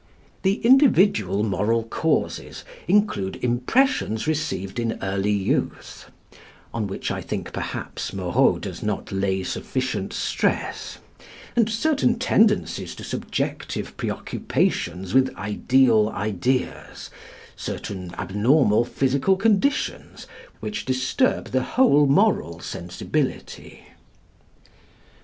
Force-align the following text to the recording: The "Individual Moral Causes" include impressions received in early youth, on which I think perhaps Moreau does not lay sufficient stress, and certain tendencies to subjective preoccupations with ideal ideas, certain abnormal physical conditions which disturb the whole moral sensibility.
The 0.41 0.55
"Individual 0.65 1.43
Moral 1.43 1.83
Causes" 1.83 2.65
include 2.87 3.35
impressions 3.43 4.25
received 4.25 4.79
in 4.79 4.97
early 4.99 5.29
youth, 5.29 6.09
on 6.73 6.87
which 6.87 7.11
I 7.11 7.21
think 7.21 7.53
perhaps 7.53 8.11
Moreau 8.11 8.57
does 8.57 8.81
not 8.81 9.11
lay 9.11 9.43
sufficient 9.43 10.11
stress, 10.11 10.97
and 11.55 11.69
certain 11.69 12.17
tendencies 12.17 12.95
to 12.95 13.03
subjective 13.03 13.95
preoccupations 13.95 15.13
with 15.13 15.35
ideal 15.37 16.09
ideas, 16.15 17.11
certain 17.55 18.11
abnormal 18.15 18.85
physical 18.85 19.35
conditions 19.35 20.25
which 20.61 20.83
disturb 20.83 21.49
the 21.51 21.61
whole 21.61 22.07
moral 22.07 22.59
sensibility. 22.59 23.83